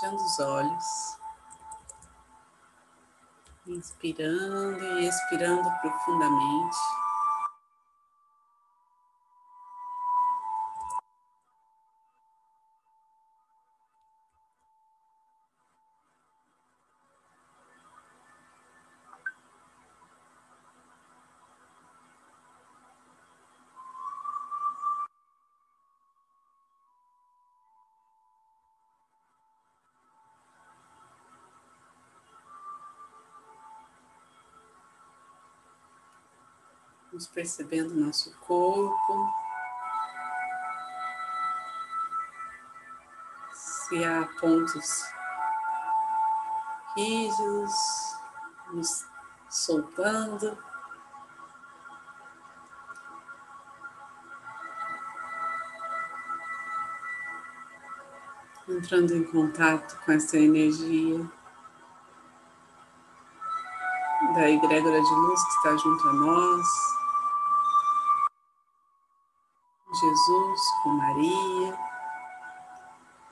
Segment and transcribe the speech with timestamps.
[0.00, 1.18] fechando os olhos,
[3.66, 6.76] inspirando e expirando profundamente.
[37.20, 39.30] Vamos percebendo nosso corpo.
[43.52, 45.04] Se há pontos
[46.96, 47.72] rígidos,
[48.72, 49.04] nos
[49.50, 50.56] soltando.
[58.66, 61.30] Entrando em contato com essa energia
[64.34, 66.99] da egrégora de luz que está junto a nós.
[70.00, 71.78] Jesus, com Maria,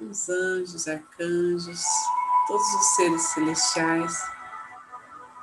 [0.00, 1.82] os anjos, arcanjos,
[2.46, 4.30] todos os seres celestiais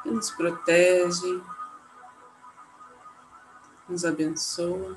[0.03, 1.43] que nos protegem,
[3.89, 4.95] nos abençoam.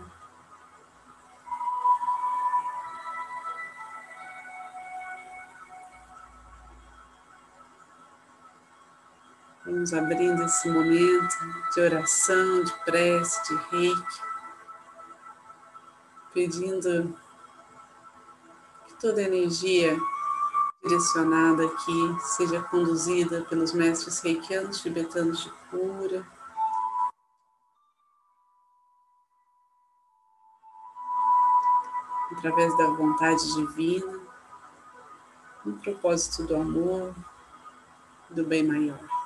[9.64, 11.34] Vamos abrindo esse momento
[11.72, 14.28] de oração, de prece, de reiki
[16.32, 17.16] pedindo
[18.86, 19.96] que toda energia
[20.82, 26.26] direcionada aqui seja conduzida pelos mestres reikianos tibetanos de cura.
[32.32, 34.20] Através da vontade divina,
[35.64, 37.14] no propósito do amor,
[38.30, 39.17] do bem maior.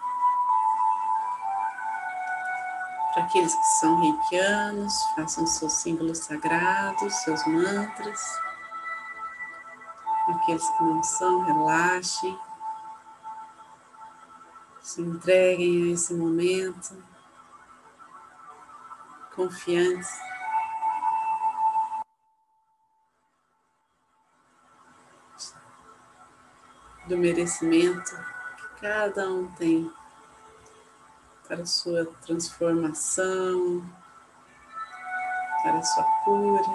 [3.12, 8.20] Para aqueles que são reikianos, façam seus símbolos sagrados, seus mantras.
[10.24, 12.38] Para aqueles que não são, relaxem.
[14.80, 16.96] Se entreguem a esse momento,
[19.36, 20.10] confiantes.
[27.06, 28.16] Do merecimento
[28.56, 29.92] que cada um tem
[31.52, 33.84] para a sua transformação,
[35.62, 36.72] para a sua cura, para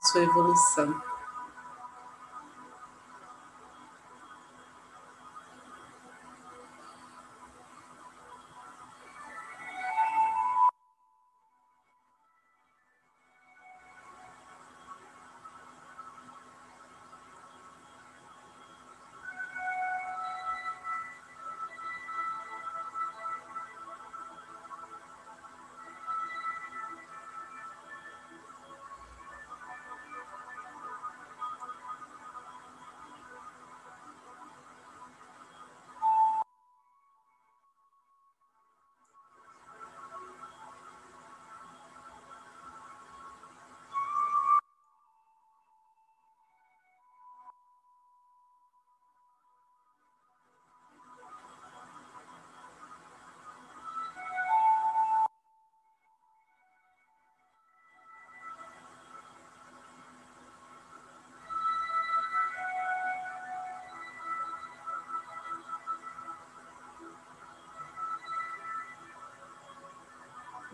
[0.00, 1.17] a sua evolução.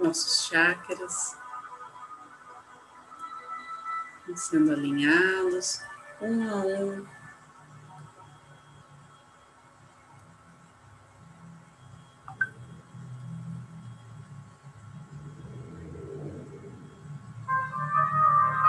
[0.05, 1.35] Nossos chakras
[4.37, 5.81] sendo alinhados
[6.21, 7.07] um a um.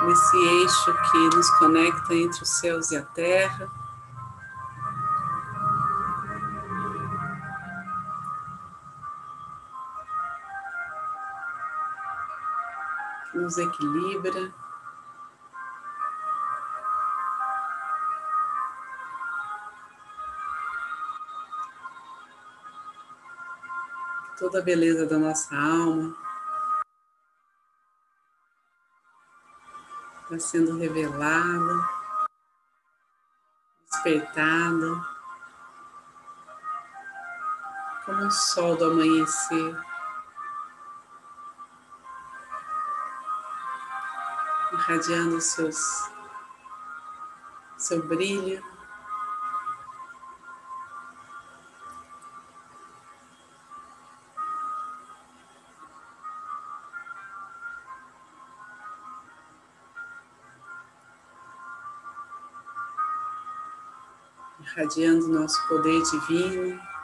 [0.06, 3.85] Nesse eixo que nos conecta entre os céus e a terra.
[13.36, 14.54] Nos equilibra.
[24.40, 26.16] Toda a beleza da nossa alma
[30.24, 31.90] está sendo revelada,
[33.92, 35.06] despertada,
[38.06, 39.95] como o sol do amanhecer.
[44.88, 45.78] Irradiando seus,
[47.78, 48.64] seu brilho.
[64.60, 66.95] irradiando nosso poder divino.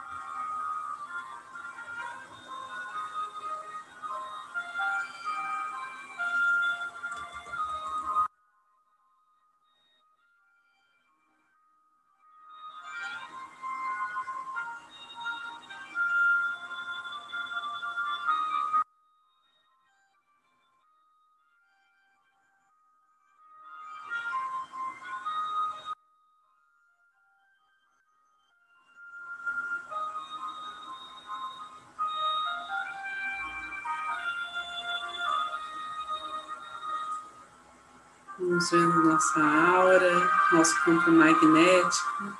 [38.38, 42.38] Vamos vendo nossa aura, nosso campo magnético.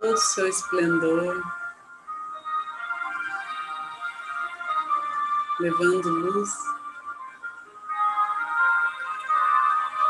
[0.00, 1.40] Todo o seu esplendor.
[5.60, 6.50] Levando luz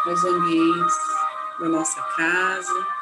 [0.06, 0.98] aos ambientes
[1.58, 2.99] da nossa casa.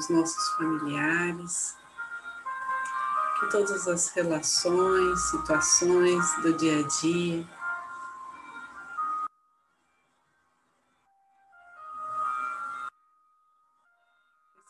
[0.00, 1.76] Aos nossos familiares,
[3.38, 7.46] que todas as relações, situações do dia a dia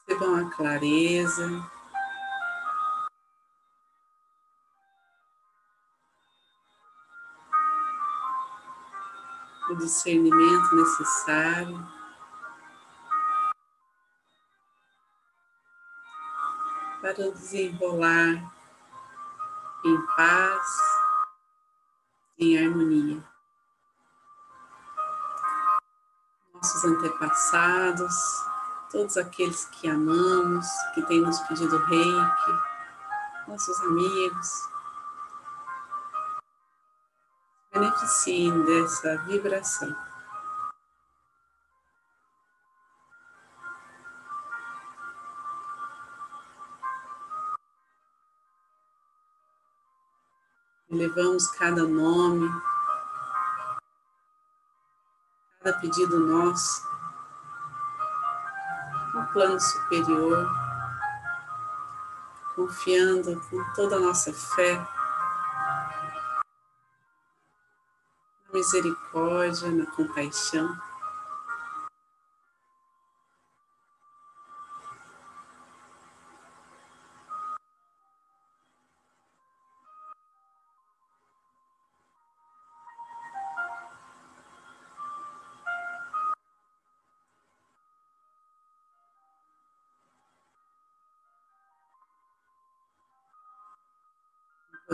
[0.09, 1.71] recebam a clareza,
[9.71, 12.00] o discernimento necessário.
[17.15, 18.53] Para desenrolar
[19.85, 20.77] em paz,
[22.39, 23.25] em harmonia.
[26.55, 28.15] Nossos antepassados,
[28.91, 32.61] todos aqueles que amamos, que têm nos pedido reiki,
[33.49, 34.69] nossos amigos,
[37.73, 40.10] beneficiem dessa vibração.
[51.01, 52.47] Levamos cada nome,
[55.59, 56.87] cada pedido nosso
[59.15, 60.47] no plano superior,
[62.55, 64.75] confiando com toda a nossa fé
[68.45, 70.90] na misericórdia, na compaixão.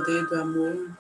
[0.06, 0.96] Poder do amor.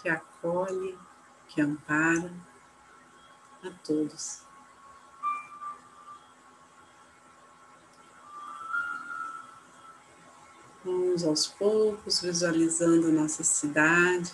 [0.00, 0.96] Que acolhe,
[1.48, 2.32] que ampara
[3.64, 4.42] a todos.
[10.84, 14.32] Vamos aos poucos visualizando nossa cidade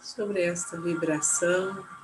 [0.00, 1.95] sobre esta vibração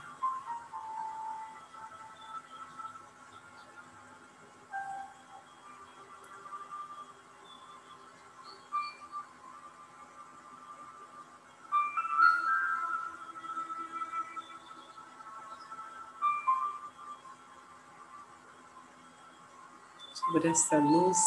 [20.25, 21.19] sobre essa luz.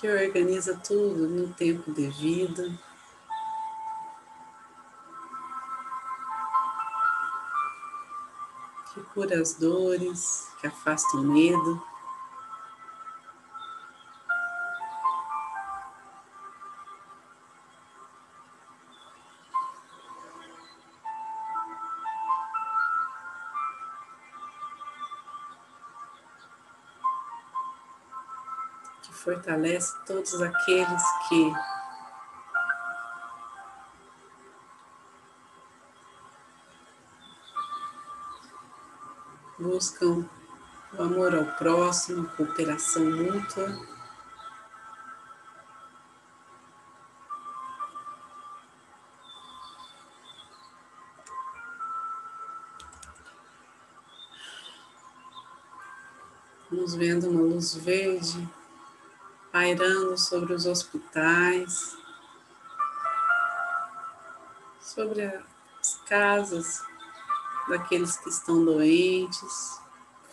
[0.00, 2.78] Que organiza tudo no tempo devido.
[8.92, 11.93] Que cura as dores, que afasta o medo.
[29.24, 31.50] Fortalece todos aqueles que
[39.58, 40.28] buscam
[40.92, 43.94] o amor ao próximo, cooperação mútua.
[56.70, 58.46] Vamos vendo uma luz verde
[59.54, 61.96] pairando sobre os hospitais,
[64.80, 66.84] sobre as casas
[67.68, 69.80] daqueles que estão doentes,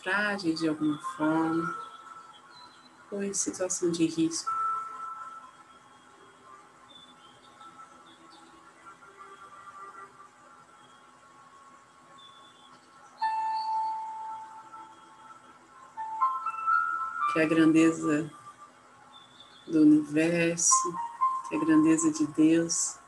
[0.02, 1.78] frágeis de alguma forma,
[3.12, 4.52] ou em situação de risco.
[17.32, 18.41] Que a grandeza
[19.72, 20.94] do universo,
[21.48, 23.00] que a grandeza de Deus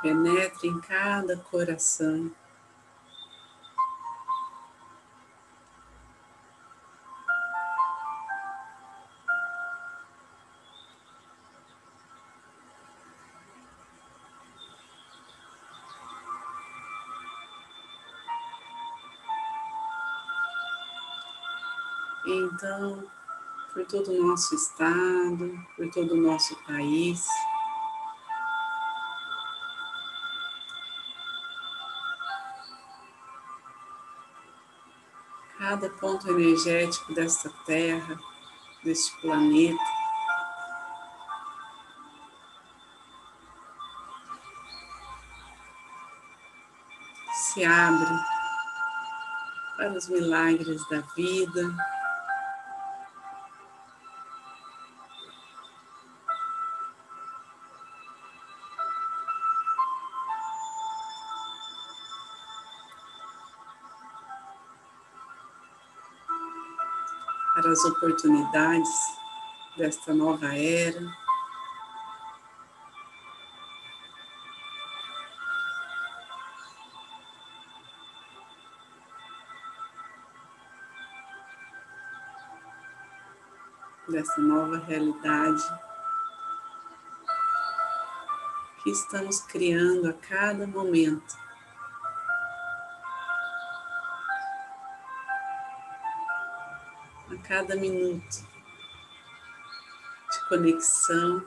[0.00, 2.30] penetre em cada coração.
[22.30, 23.10] Então,
[23.72, 27.26] por todo o nosso estado, por todo o nosso país,
[35.56, 38.20] cada ponto energético desta Terra,
[38.84, 39.82] deste planeta.
[47.32, 48.20] Se abre
[49.78, 51.97] para os milagres da vida.
[67.78, 68.88] Para as oportunidades
[69.76, 71.00] desta nova era.
[84.08, 85.62] Dessa nova realidade
[88.82, 91.47] que estamos criando a cada momento.
[97.48, 98.46] Cada minuto
[100.30, 101.42] de conexão.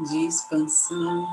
[0.00, 1.24] De expansão.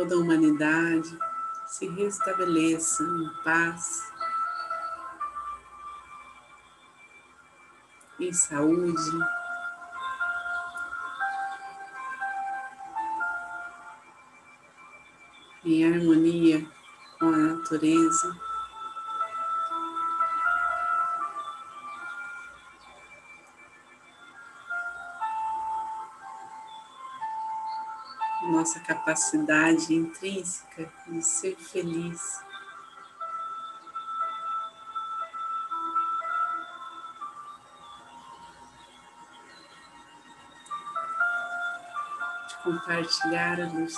[0.00, 1.18] Toda a humanidade
[1.66, 4.10] se restabeleça em paz,
[8.18, 9.10] em saúde,
[15.66, 16.66] em harmonia
[17.18, 18.49] com a natureza.
[28.70, 32.40] Nossa capacidade intrínseca de ser feliz.
[42.46, 43.96] De compartilhar a luz.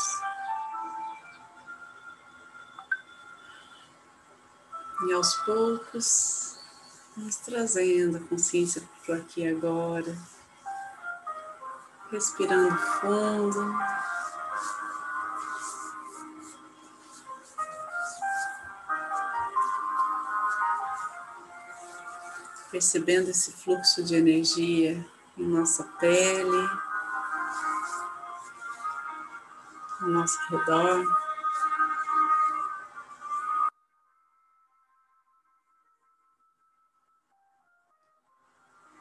[5.06, 6.58] E aos poucos,
[7.14, 10.16] nos trazendo a consciência para aqui e agora,
[12.10, 13.74] respirando fundo.
[22.72, 26.70] Percebendo esse fluxo de energia em nossa pele,
[30.00, 31.20] ao nosso redor.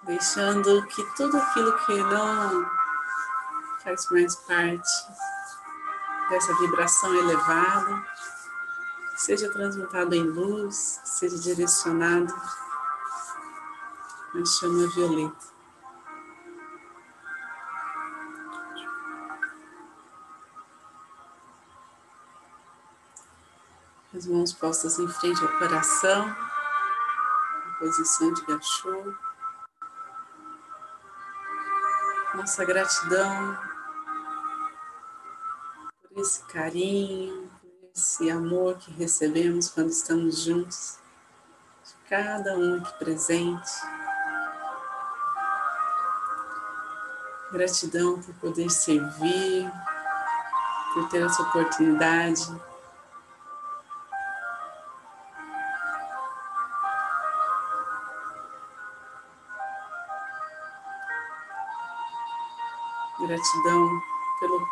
[0.03, 2.69] Deixando que tudo aquilo que não
[3.81, 4.91] faz mais parte
[6.29, 8.05] dessa vibração elevada,
[9.15, 12.33] seja transmutado em luz, seja direcionado
[14.33, 15.51] na chama violeta.
[24.15, 29.13] As mãos postas em frente ao coração, na posição de gachô.
[32.35, 33.57] Nossa gratidão
[36.07, 41.00] por esse carinho, por esse amor que recebemos quando estamos juntos,
[41.85, 43.71] de cada um aqui presente.
[47.51, 49.70] Gratidão por poder servir,
[50.93, 52.48] por ter essa oportunidade
[63.22, 64.01] Gratidão
[64.39, 64.67] pelo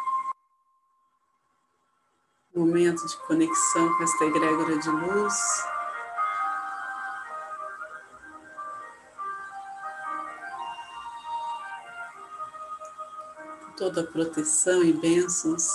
[2.55, 5.35] momento de conexão com esta egrégora de luz.
[13.89, 15.67] Toda a proteção e bênçãos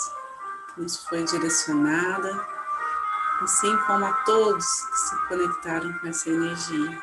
[0.73, 2.47] que nos foi direcionada,
[3.43, 7.03] assim como a todos que se conectaram com essa energia.